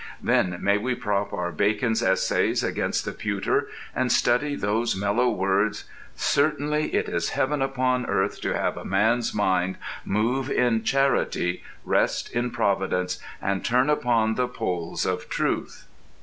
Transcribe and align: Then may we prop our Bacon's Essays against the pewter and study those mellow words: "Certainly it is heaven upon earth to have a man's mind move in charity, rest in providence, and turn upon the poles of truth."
Then 0.23 0.57
may 0.63 0.79
we 0.79 0.95
prop 0.95 1.31
our 1.31 1.51
Bacon's 1.51 2.01
Essays 2.01 2.63
against 2.63 3.05
the 3.05 3.11
pewter 3.11 3.67
and 3.95 4.11
study 4.11 4.55
those 4.55 4.95
mellow 4.95 5.29
words: 5.29 5.83
"Certainly 6.15 6.95
it 6.95 7.07
is 7.07 7.29
heaven 7.37 7.61
upon 7.61 8.07
earth 8.07 8.41
to 8.41 8.53
have 8.57 8.77
a 8.77 8.83
man's 8.83 9.31
mind 9.35 9.77
move 10.03 10.49
in 10.49 10.83
charity, 10.83 11.61
rest 11.85 12.31
in 12.33 12.49
providence, 12.49 13.19
and 13.39 13.63
turn 13.63 13.91
upon 13.91 14.33
the 14.33 14.47
poles 14.47 15.05
of 15.05 15.29
truth." 15.29 15.85